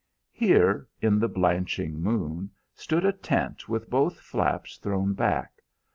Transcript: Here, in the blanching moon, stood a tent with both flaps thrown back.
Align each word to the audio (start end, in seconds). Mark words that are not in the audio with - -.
Here, 0.31 0.87
in 0.99 1.19
the 1.19 1.27
blanching 1.27 2.01
moon, 2.01 2.49
stood 2.73 3.05
a 3.05 3.11
tent 3.13 3.69
with 3.69 3.87
both 3.91 4.19
flaps 4.19 4.77
thrown 4.79 5.13
back. 5.13 5.61